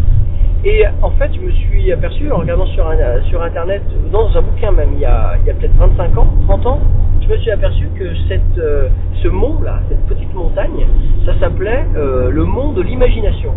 Et 0.65 0.83
en 1.01 1.12
fait, 1.12 1.31
je 1.33 1.39
me 1.39 1.51
suis 1.51 1.91
aperçu 1.91 2.29
en 2.31 2.38
regardant 2.38 2.65
sur, 2.67 2.86
sur 3.29 3.41
internet, 3.41 3.81
dans 4.12 4.27
un 4.36 4.41
bouquin 4.41 4.71
même, 4.71 4.89
il 4.93 5.00
y 5.00 5.05
a, 5.05 5.29
a 5.29 5.38
peut-être 5.38 5.75
25 5.77 6.17
ans, 6.17 6.27
30 6.48 6.65
ans, 6.65 6.79
je 7.21 7.29
me 7.29 7.38
suis 7.38 7.51
aperçu 7.51 7.88
que 7.98 8.13
cette, 8.27 8.57
euh, 8.57 8.89
ce 9.24 9.29
mont 9.29 9.62
là, 9.62 9.79
cette 9.88 10.05
petite 10.07 10.33
montagne, 10.33 10.86
ça 11.25 11.39
s'appelait 11.39 11.86
le 11.95 12.43
mont 12.43 12.74
de 12.74 12.81
l'imagination. 12.81 13.53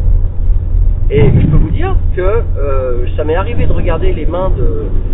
Et 1.15 1.21
je 1.21 1.47
peux 1.47 1.59
vous 1.59 1.71
dire 1.71 1.95
que 2.17 2.23
euh, 2.23 3.07
ça 3.19 3.25
m'est 3.25 3.35
arrivé 3.35 3.67
de 3.67 3.73
regarder 3.73 4.15
les 4.15 4.25
mains 4.25 4.51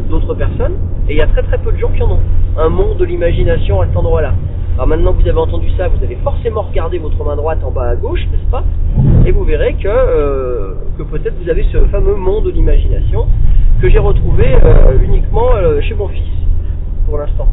d'autres 0.09 0.33
personnes, 0.35 0.75
et 1.09 1.15
il 1.15 1.19
y 1.19 1.21
a 1.21 1.27
très 1.27 1.43
très 1.43 1.59
peu 1.59 1.73
de 1.73 1.77
gens 1.77 1.89
qui 1.89 2.01
en 2.05 2.13
ont. 2.13 2.21
Un 2.57 2.69
mont 2.69 2.95
de 2.95 3.05
l'imagination 3.05 3.81
à 3.81 3.87
cet 3.87 3.97
endroit-là. 3.97 4.33
Alors 4.77 4.87
maintenant 4.87 5.13
que 5.13 5.23
vous 5.23 5.29
avez 5.29 5.39
entendu 5.39 5.69
ça, 5.77 5.89
vous 5.89 6.05
allez 6.05 6.17
forcément 6.23 6.63
regarder 6.63 6.99
votre 6.99 7.25
main 7.25 7.35
droite 7.35 7.59
en 7.65 7.73
bas 7.73 7.89
à 7.89 7.97
gauche, 7.97 8.21
n'est-ce 8.31 8.49
pas? 8.49 8.63
Et 9.27 9.33
vous 9.33 9.43
verrez 9.43 9.75
que, 9.75 9.89
euh, 9.89 10.75
que 10.97 11.03
peut-être 11.03 11.35
vous 11.43 11.51
avez 11.51 11.65
ce 11.65 11.79
fameux 11.87 12.15
mont 12.15 12.43
de 12.43 12.53
l'imagination 12.53 13.27
que 13.83 13.89
j'ai 13.89 13.99
retrouvé 13.99 14.47
euh, 14.55 15.03
uniquement 15.03 15.49
chez 15.81 15.95
mon 15.95 16.07
fils, 16.07 16.23
pour 17.07 17.19
l'instant. 17.19 17.49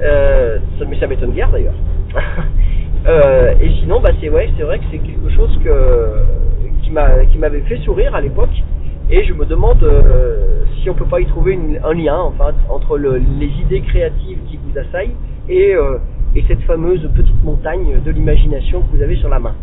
Mais 0.00 0.98
ça 0.98 1.06
m'étonne 1.06 1.30
guère 1.30 1.50
d'ailleurs. 1.52 1.74
Et 3.60 3.70
sinon, 3.80 4.00
bah 4.00 4.10
c'est 4.20 4.28
vrai 4.28 4.48
que 4.48 4.84
c'est 4.90 4.98
quelque 4.98 5.30
chose 5.30 5.56
que 5.62 6.43
qui 6.84 6.90
m'a 6.90 7.24
qui 7.30 7.38
m'avait 7.38 7.62
fait 7.62 7.78
sourire 7.78 8.14
à 8.14 8.20
l'époque. 8.20 8.62
Et 9.10 9.24
je 9.24 9.34
me 9.34 9.44
demande 9.44 9.82
euh, 9.82 10.64
si 10.82 10.88
on 10.88 10.94
peut 10.94 11.04
pas 11.04 11.20
y 11.20 11.26
trouver 11.26 11.58
un 11.82 11.92
lien, 11.92 12.16
enfin, 12.18 12.52
entre 12.70 12.96
le- 12.96 13.20
les 13.38 13.50
idées 13.62 13.80
créatives 13.82 14.38
qui 14.48 14.58
vous 14.58 14.78
assaillent 14.78 15.14
et 15.48 15.74
euh, 15.74 15.98
et 16.34 16.42
cette 16.48 16.62
fameuse 16.62 17.08
petite 17.14 17.44
montagne 17.44 18.00
de 18.04 18.10
l'imagination 18.10 18.80
que 18.82 18.96
vous 18.96 19.02
avez 19.02 19.16
sur 19.16 19.28
la 19.28 19.38
main. 19.38 19.54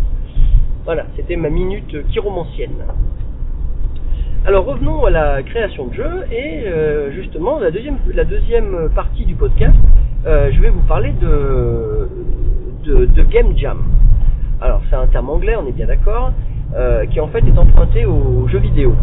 Voilà, 0.86 1.06
c'était 1.16 1.36
ma 1.36 1.50
minute 1.50 2.08
chiromancienne. 2.10 2.76
Alors 4.46 4.66
revenons 4.66 5.06
à 5.06 5.10
la 5.12 5.44
création 5.44 5.88
de 5.88 5.94
jeux 5.94 6.24
et 6.32 6.64
euh, 6.66 7.12
justement 7.12 7.60
la 7.60 7.70
deuxième, 7.72 7.98
partie 8.96 9.26
du 9.26 9.36
podcast, 9.36 9.76
je 10.26 10.62
vais 10.62 10.70
vous 10.70 10.82
parler 10.88 11.14
de 11.22 12.08
game 13.32 13.58
jam. 13.58 13.80
Alors 14.62 14.82
c'est 14.90 14.96
un 14.96 15.08
terme 15.08 15.30
anglais, 15.30 15.56
on 15.56 15.68
est 15.68 15.72
bien 15.72 15.88
d'accord, 15.88 16.32
euh, 16.76 17.06
qui 17.06 17.20
en 17.20 17.28
fait 17.28 17.40
est 17.40 17.58
emprunté 17.58 18.06
aux 18.06 18.48
jeux 18.48 18.60
vidéo. 18.60 18.96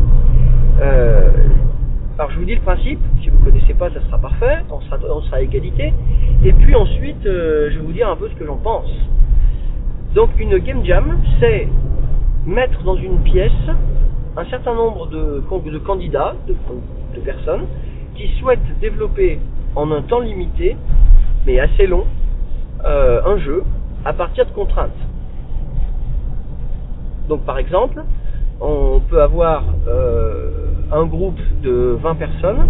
Euh, 0.81 1.31
Alors 2.19 2.31
je 2.31 2.39
vous 2.39 2.45
dis 2.45 2.55
le 2.55 2.61
principe, 2.61 3.01
si 3.23 3.29
vous 3.29 3.39
ne 3.39 3.45
connaissez 3.51 3.75
pas, 3.75 3.91
ça 3.91 4.01
sera 4.07 4.19
parfait, 4.19 4.59
on 4.71 4.81
sera, 4.81 5.37
à 5.37 5.41
égalité. 5.41 5.93
Et 6.45 6.53
puis 6.53 6.75
ensuite, 6.75 7.25
euh, 7.27 7.71
je 7.71 7.79
vais 7.79 7.85
vous 7.85 7.93
dire 7.93 8.09
un 8.09 8.17
peu 8.17 8.29
ce 8.29 8.35
que 8.35 8.47
j'en 8.47 8.57
pense. 8.57 8.91
Donc 10.15 10.31
une 10.39 10.59
game 10.59 10.85
jam, 10.85 11.19
c'est 11.41 11.69
mettre 12.47 12.83
dans 12.83 12.97
une 12.97 13.19
pièce 13.19 13.53
un 14.37 14.45
certain 14.47 14.75
nombre 14.75 15.09
de, 15.09 15.43
candidats, 15.85 16.35
de, 16.47 16.55
de 17.15 17.21
personnes, 17.21 17.67
qui 18.15 18.29
souhaitent 18.39 18.79
développer 18.81 19.39
en 19.75 19.91
un 19.93 20.03
temps 20.03 20.21
limité, 20.21 20.77
mais 21.47 21.61
assez 21.61 21.87
long, 21.87 22.05
euh, 22.85 23.21
un 23.25 23.39
jeu 23.39 23.63
à 24.05 24.13
partir 24.13 24.47
de 24.47 24.51
contraintes. 24.53 24.91
Donc 27.29 27.43
par 27.43 27.59
exemple, 27.59 28.03
on 28.61 29.01
peut 29.09 29.21
avoir 29.21 29.65
euh, 29.87 30.73
un 30.91 31.05
groupe 31.05 31.39
de 31.63 31.99
20 32.03 32.15
personnes 32.15 32.67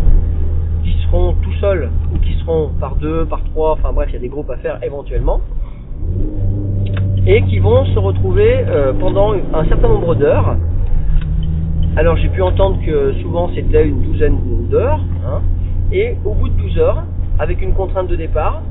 qui 0.82 0.92
seront 1.04 1.34
tout 1.42 1.52
seuls 1.60 1.90
ou 2.12 2.18
qui 2.18 2.34
seront 2.40 2.70
par 2.80 2.96
deux, 2.96 3.24
par 3.24 3.42
trois, 3.44 3.72
enfin 3.72 3.92
bref, 3.92 4.08
il 4.10 4.14
y 4.14 4.16
a 4.16 4.20
des 4.20 4.28
groupes 4.28 4.50
à 4.50 4.56
faire 4.56 4.82
éventuellement, 4.82 5.40
et 7.26 7.42
qui 7.42 7.58
vont 7.60 7.84
se 7.86 7.98
retrouver 7.98 8.64
euh, 8.66 8.92
pendant 8.98 9.32
un 9.32 9.64
certain 9.66 9.88
nombre 9.88 10.14
d'heures. 10.14 10.56
Alors 11.96 12.16
j'ai 12.16 12.28
pu 12.28 12.42
entendre 12.42 12.78
que 12.84 13.14
souvent 13.22 13.50
c'était 13.54 13.86
une 13.86 14.02
douzaine 14.02 14.38
d'heures, 14.70 15.00
hein, 15.24 15.40
et 15.92 16.16
au 16.24 16.34
bout 16.34 16.48
de 16.48 16.54
12 16.54 16.78
heures, 16.78 17.04
avec 17.38 17.62
une 17.62 17.74
contrainte 17.74 18.08
de 18.08 18.16
départ, 18.16 18.62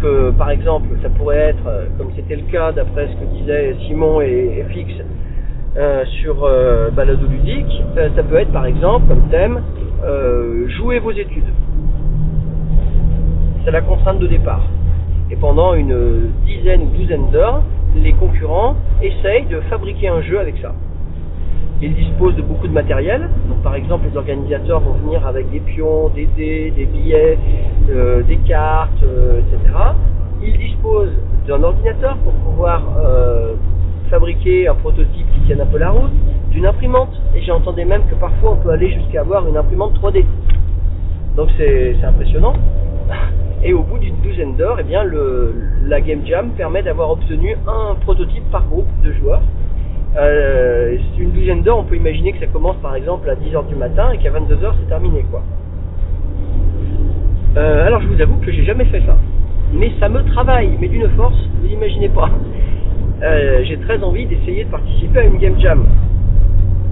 que 0.00 0.30
par 0.30 0.50
exemple 0.50 0.88
ça 1.02 1.08
pourrait 1.10 1.50
être, 1.50 1.66
euh, 1.66 1.86
comme 1.96 2.10
c'était 2.16 2.36
le 2.36 2.50
cas 2.50 2.72
d'après 2.72 3.08
ce 3.08 3.12
que 3.14 3.24
disaient 3.36 3.76
Simon 3.86 4.20
et, 4.20 4.64
Fix 4.70 4.92
euh, 5.76 6.04
sur 6.22 6.44
euh, 6.44 6.90
Balado 6.90 7.26
ludique, 7.26 7.82
euh, 7.96 8.08
ça 8.16 8.22
peut 8.22 8.36
être 8.36 8.52
par 8.52 8.66
exemple 8.66 9.06
comme 9.08 9.28
thème 9.30 9.62
jouer 10.78 11.00
vos 11.00 11.10
études. 11.10 11.52
C'est 13.64 13.70
la 13.72 13.80
contrainte 13.80 14.20
de 14.20 14.26
départ. 14.28 14.62
Et 15.30 15.36
pendant 15.36 15.74
une 15.74 16.30
dizaine 16.46 16.82
ou 16.82 16.96
douzaine 16.96 17.30
d'heures, 17.30 17.62
les 17.96 18.12
concurrents 18.12 18.76
essayent 19.02 19.46
de 19.46 19.60
fabriquer 19.62 20.08
un 20.08 20.22
jeu 20.22 20.38
avec 20.38 20.56
ça. 20.62 20.72
Ils 21.80 21.94
disposent 21.94 22.34
de 22.34 22.42
beaucoup 22.42 22.66
de 22.66 22.72
matériel. 22.72 23.28
Donc, 23.48 23.62
par 23.62 23.76
exemple, 23.76 24.06
les 24.10 24.16
organisateurs 24.16 24.80
vont 24.80 24.94
venir 24.94 25.24
avec 25.24 25.48
des 25.50 25.60
pions, 25.60 26.08
des 26.08 26.26
dés, 26.36 26.72
des 26.74 26.86
billets, 26.86 27.38
euh, 27.88 28.22
des 28.24 28.38
cartes, 28.38 29.02
euh, 29.04 29.40
etc. 29.40 29.74
Ils 30.42 30.58
disposent 30.58 31.14
d'un 31.46 31.62
ordinateur 31.62 32.16
pour 32.18 32.32
pouvoir 32.32 32.82
euh, 32.98 33.54
fabriquer 34.10 34.66
un 34.66 34.74
prototype 34.74 35.26
qui 35.34 35.40
tienne 35.46 35.60
un 35.60 35.66
peu 35.66 35.78
la 35.78 35.90
route, 35.90 36.10
d'une 36.50 36.66
imprimante. 36.66 37.14
Et 37.36 37.42
j'entendais 37.42 37.84
même 37.84 38.02
que 38.10 38.16
parfois 38.16 38.52
on 38.52 38.56
peut 38.56 38.70
aller 38.70 38.90
jusqu'à 38.92 39.20
avoir 39.20 39.46
une 39.46 39.56
imprimante 39.56 39.94
3D. 40.02 40.24
Donc 41.36 41.48
c'est 41.56 41.94
impressionnant. 42.02 42.54
Et 43.62 43.72
au 43.72 43.82
bout 43.82 43.98
d'une 43.98 44.16
douzaine 44.16 44.56
d'heures, 44.56 44.78
eh 44.80 44.84
bien 44.84 45.04
la 45.84 46.00
Game 46.00 46.24
Jam 46.26 46.50
permet 46.56 46.82
d'avoir 46.82 47.10
obtenu 47.10 47.56
un 47.66 47.94
prototype 47.96 48.48
par 48.50 48.64
groupe 48.66 48.88
de 49.02 49.12
joueurs. 49.12 49.42
Euh, 50.16 50.96
une 51.18 51.30
douzaine 51.32 51.62
d'heures, 51.62 51.78
on 51.78 51.84
peut 51.84 51.96
imaginer 51.96 52.32
que 52.32 52.40
ça 52.40 52.46
commence 52.46 52.76
par 52.76 52.94
exemple 52.94 53.28
à 53.28 53.34
10h 53.34 53.68
du 53.68 53.74
matin 53.74 54.10
et 54.12 54.18
qu'à 54.18 54.30
22h 54.30 54.72
c'est 54.80 54.88
terminé 54.88 55.24
quoi. 55.30 55.42
Euh, 57.56 57.86
alors 57.86 58.00
je 58.00 58.08
vous 58.08 58.20
avoue 58.20 58.36
que 58.38 58.50
j'ai 58.50 58.64
jamais 58.64 58.84
fait 58.86 59.02
ça. 59.06 59.16
Mais 59.72 59.92
ça 60.00 60.08
me 60.08 60.22
travaille, 60.24 60.70
mais 60.80 60.88
d'une 60.88 61.08
force, 61.10 61.36
vous 61.60 61.68
n'imaginez 61.68 62.08
pas. 62.08 62.30
Euh, 63.22 63.62
j'ai 63.64 63.76
très 63.78 64.02
envie 64.02 64.26
d'essayer 64.26 64.64
de 64.64 64.70
participer 64.70 65.18
à 65.18 65.24
une 65.24 65.38
game 65.38 65.58
jam. 65.58 65.84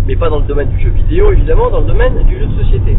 Mais 0.06 0.16
pas 0.16 0.28
dans 0.28 0.38
le 0.40 0.44
domaine 0.46 0.68
du 0.68 0.80
jeu 0.80 0.90
vidéo, 0.90 1.32
évidemment, 1.32 1.70
dans 1.70 1.80
le 1.80 1.86
domaine 1.86 2.22
du 2.24 2.38
jeu 2.38 2.46
de 2.46 2.62
société. 2.62 2.96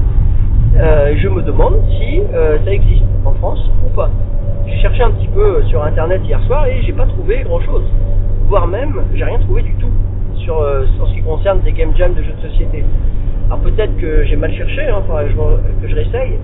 Euh, 0.77 1.13
je 1.17 1.27
me 1.27 1.41
demande 1.41 1.75
si 1.89 2.21
ça 2.65 2.71
existe 2.71 3.03
en 3.25 3.33
France 3.33 3.69
ou 3.85 3.89
pas. 3.95 4.09
J'ai 4.65 4.79
cherché 4.79 5.03
un 5.03 5.11
petit 5.11 5.27
peu 5.27 5.63
sur 5.63 5.83
internet 5.83 6.21
hier 6.25 6.41
soir 6.43 6.65
et 6.67 6.81
j'ai 6.83 6.93
pas 6.93 7.05
trouvé 7.05 7.43
grand 7.43 7.61
chose. 7.61 7.83
Voire 8.47 8.67
même, 8.67 8.95
j'ai 9.13 9.23
rien 9.23 9.39
trouvé 9.39 9.61
du 9.61 9.73
tout 9.75 9.91
sur, 10.43 10.61
euh, 10.61 10.85
sur 10.95 11.07
ce 11.07 11.13
qui 11.13 11.21
concerne 11.21 11.61
des 11.61 11.71
game 11.71 11.91
jams 11.95 12.13
de 12.13 12.23
jeux 12.23 12.33
de 12.41 12.49
société. 12.49 12.83
Alors 13.47 13.59
peut-être 13.59 13.95
que 13.97 14.23
j'ai 14.25 14.35
mal 14.35 14.53
cherché, 14.53 14.87
hein, 14.87 15.01
que 15.81 15.87
je, 15.87 15.95
réessaye, 15.95 16.37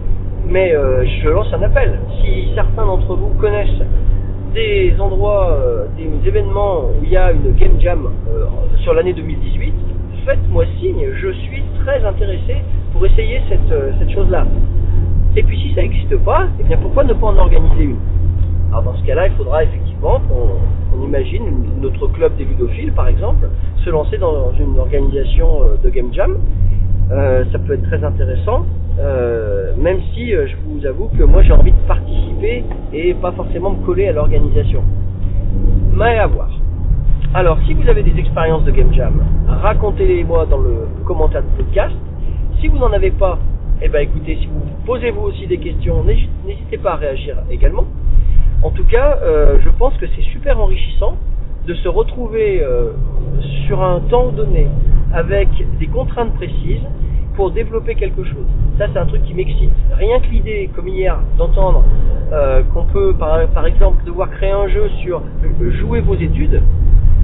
mais 0.48 0.76
euh, 0.76 1.06
je 1.22 1.30
lance 1.30 1.48
un 1.54 1.62
appel. 1.64 2.00
Si 2.22 2.50
certains 2.56 2.86
d'entre 2.86 3.16
vous 3.16 3.34
connaissent 3.40 3.82
des 4.54 4.96
endroits, 5.00 5.52
euh, 5.52 5.86
des 5.98 6.28
événements 6.28 6.86
où 6.86 7.04
il 7.04 7.10
y 7.10 7.18
a 7.18 7.32
une 7.32 7.54
game 7.54 7.80
jam 7.80 8.10
sur 8.78 8.94
l'année 8.94 9.14
2018, 9.14 9.74
faites-moi 10.26 10.66
signe, 10.80 11.06
je 11.22 11.32
suis 11.32 11.64
très 11.84 12.04
intéressé 12.06 12.58
pour 12.94 13.06
essayer 13.06 13.42
cette, 13.50 14.00
cette 14.00 14.12
chose-là. 14.12 14.46
Et 15.36 15.44
puis 15.44 15.58
si 15.60 15.74
ça 15.74 15.82
n'existe 15.82 16.16
pas, 16.18 16.48
eh 16.60 16.64
bien 16.64 16.78
pourquoi 16.78 17.04
ne 17.04 17.14
pas 17.14 17.28
en 17.28 17.38
organiser 17.38 17.84
une? 17.84 17.98
Alors 18.70 18.84
dans 18.84 18.96
ce 18.96 19.04
cas-là, 19.04 19.28
il 19.28 19.34
faudra 19.34 19.64
effectivement 19.64 19.93
on 20.06 21.06
imagine 21.06 21.44
notre 21.82 22.08
club 22.08 22.36
des 22.38 22.46
ludophiles, 22.46 22.92
par 22.92 23.08
exemple, 23.08 23.50
se 23.84 23.90
lancer 23.90 24.18
dans 24.18 24.52
une 24.54 24.78
organisation 24.78 25.64
euh, 25.64 25.78
de 25.84 25.90
game 25.90 26.14
jam. 26.14 26.38
Euh, 27.12 27.44
ça 27.52 27.60
peut 27.60 27.74
être 27.74 27.84
très 27.84 28.04
intéressant, 28.04 28.66
euh, 29.00 29.74
même 29.78 30.00
si 30.14 30.32
je 30.32 30.56
vous 30.66 30.86
avoue 30.86 31.10
que 31.18 31.24
moi 31.24 31.44
j'ai 31.44 31.52
envie 31.52 31.72
de 31.72 31.88
participer 31.88 32.64
et 32.94 33.14
pas 33.14 33.32
forcément 33.34 33.72
me 33.72 33.86
coller 33.86 34.08
à 34.08 34.14
l'organisation. 34.14 34.82
Mais 35.94 36.18
à 36.18 36.28
voir. 36.28 36.50
Alors, 37.36 37.58
si 37.66 37.74
vous 37.74 37.88
avez 37.90 38.04
des 38.04 38.18
expériences 38.20 38.64
de 38.64 38.72
game 38.72 38.94
jam, 38.94 39.24
racontez-les 39.48 40.24
moi 40.24 40.46
dans 40.46 40.60
le 40.60 40.88
commentaire 41.06 41.42
du 41.42 41.64
podcast. 41.64 41.96
Si 42.62 42.68
vous 42.68 42.78
n'en 42.78 42.92
avez 42.94 43.12
pas, 43.12 43.38
eh 43.82 43.90
ben 43.90 44.00
écoutez, 44.00 44.38
si 44.40 44.48
vous 44.48 44.62
posez-vous 44.86 45.22
aussi 45.22 45.48
des 45.48 45.58
questions, 45.58 46.04
n'hésitez 46.04 46.78
pas 46.78 46.94
à 46.94 46.96
réagir 46.96 47.38
également. 47.52 47.86
En 48.64 48.70
tout 48.70 48.86
cas, 48.86 49.20
euh, 49.22 49.58
je 49.62 49.70
pense 49.70 49.94
que 49.98 50.06
c'est 50.16 50.22
super 50.32 50.58
enrichissant 50.58 51.18
de 51.68 51.74
se 51.74 51.90
retrouver 51.90 52.64
euh, 52.64 52.92
sur 53.68 53.84
un 53.84 54.00
temps 54.00 54.30
donné 54.30 54.68
avec 55.14 55.50
des 55.80 55.88
contraintes 55.88 56.34
précises 56.36 56.82
pour 57.36 57.52
développer 57.52 57.96
quelque 57.96 58.24
chose. 58.24 58.46
Ça, 58.78 58.86
c'est 58.92 59.00
un 59.00 59.06
truc 59.06 59.22
qui 59.24 59.34
m'excite. 59.34 59.70
Rien 59.98 60.20
que 60.22 60.28
l'idée, 60.28 60.70
comme 60.74 60.88
hier, 60.88 61.20
d'entendre 61.38 61.84
euh, 62.32 62.64
qu'on 62.74 62.86
peut, 62.86 63.14
par, 63.20 63.66
exemple, 63.66 64.06
devoir 64.06 64.30
créer 64.30 64.52
un 64.52 64.70
jeu 64.70 64.90
sur 65.02 65.22
jouer 65.82 66.00
vos 66.00 66.16
études, 66.16 66.62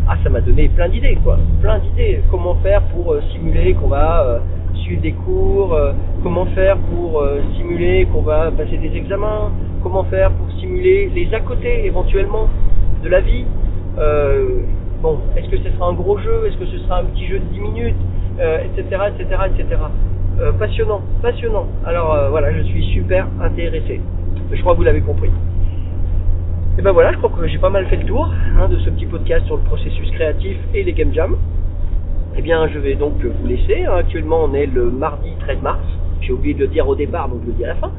ah, 0.09 0.17
ça 0.21 0.29
m'a 0.29 0.41
donné 0.41 0.67
plein 0.67 0.89
d'idées, 0.89 1.17
quoi. 1.23 1.37
Plein 1.61 1.79
d'idées. 1.79 2.21
Comment 2.29 2.55
faire 2.55 2.81
pour 2.87 3.15
simuler 3.31 3.75
qu'on 3.75 3.87
va 3.87 4.41
suivre 4.73 5.01
des 5.01 5.13
cours, 5.13 5.77
comment 6.21 6.45
faire 6.47 6.77
pour 6.77 7.23
simuler 7.55 8.07
qu'on 8.11 8.21
va 8.21 8.51
passer 8.51 8.77
des 8.77 8.95
examens, 8.97 9.51
comment 9.83 10.03
faire 10.05 10.31
les 10.69 11.29
à 11.33 11.39
côté 11.39 11.85
éventuellement 11.85 12.49
de 13.03 13.09
la 13.09 13.21
vie. 13.21 13.45
Euh, 13.97 14.61
bon, 15.01 15.19
est-ce 15.35 15.49
que 15.49 15.57
ce 15.57 15.69
sera 15.71 15.87
un 15.87 15.93
gros 15.93 16.17
jeu, 16.17 16.47
est-ce 16.47 16.57
que 16.57 16.65
ce 16.65 16.77
sera 16.79 16.99
un 16.99 17.05
petit 17.05 17.27
jeu 17.27 17.39
de 17.39 17.45
10 17.53 17.59
minutes, 17.59 17.95
etc., 18.37 19.01
etc., 19.13 19.41
etc. 19.53 19.81
Passionnant, 20.57 21.01
passionnant. 21.21 21.67
Alors 21.85 22.13
euh, 22.13 22.29
voilà, 22.29 22.53
je 22.53 22.61
suis 22.61 22.83
super 22.93 23.27
intéressé. 23.41 23.99
Je 24.51 24.61
crois 24.61 24.73
que 24.73 24.77
vous 24.77 24.83
l'avez 24.83 25.01
compris. 25.01 25.29
Et 26.77 26.81
ben 26.81 26.93
voilà, 26.93 27.11
je 27.11 27.17
crois 27.17 27.29
que 27.29 27.45
j'ai 27.45 27.57
pas 27.57 27.69
mal 27.69 27.85
fait 27.87 27.97
le 27.97 28.05
tour 28.05 28.31
hein, 28.57 28.69
de 28.69 28.77
ce 28.79 28.89
petit 28.89 29.05
podcast 29.05 29.45
sur 29.47 29.57
le 29.57 29.63
processus 29.63 30.09
créatif 30.11 30.57
et 30.73 30.83
les 30.83 30.93
game 30.93 31.13
jams. 31.13 31.35
Eh 32.37 32.41
bien, 32.41 32.69
je 32.69 32.79
vais 32.79 32.95
donc 32.95 33.15
vous 33.21 33.47
laisser. 33.47 33.85
Actuellement, 33.85 34.45
on 34.45 34.53
est 34.53 34.65
le 34.65 34.89
mardi 34.89 35.29
13 35.41 35.61
mars. 35.61 35.83
J'ai 36.21 36.31
oublié 36.31 36.53
de 36.53 36.61
le 36.61 36.67
dire 36.67 36.87
au 36.87 36.95
départ, 36.95 37.27
donc 37.27 37.41
je 37.43 37.47
le 37.47 37.53
dis 37.53 37.65
à 37.65 37.69
la 37.69 37.75
fin. 37.75 37.91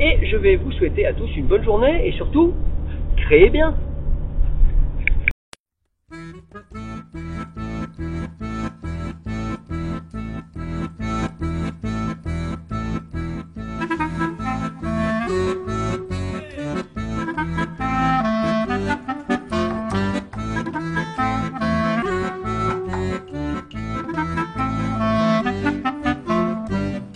Et 0.00 0.26
je 0.26 0.36
vais 0.36 0.56
vous 0.56 0.72
souhaiter 0.72 1.06
à 1.06 1.12
tous 1.12 1.28
une 1.36 1.46
bonne 1.46 1.64
journée 1.64 2.06
et 2.06 2.12
surtout, 2.12 2.54
créez 3.16 3.50
bien. 3.50 3.74